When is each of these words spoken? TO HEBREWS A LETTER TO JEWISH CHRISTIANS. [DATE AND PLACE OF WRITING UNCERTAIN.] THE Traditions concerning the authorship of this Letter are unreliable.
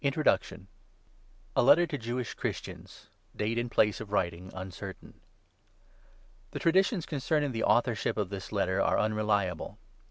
TO 0.03 0.09
HEBREWS 0.09 0.53
A 1.55 1.61
LETTER 1.61 1.85
TO 1.85 1.95
JEWISH 1.99 2.33
CHRISTIANS. 2.33 3.05
[DATE 3.35 3.59
AND 3.59 3.69
PLACE 3.71 4.01
OF 4.01 4.11
WRITING 4.11 4.49
UNCERTAIN.] 4.51 5.13
THE 6.49 6.57
Traditions 6.59 7.05
concerning 7.05 7.51
the 7.51 7.63
authorship 7.63 8.17
of 8.17 8.29
this 8.31 8.51
Letter 8.51 8.81
are 8.81 8.97
unreliable. 8.97 9.77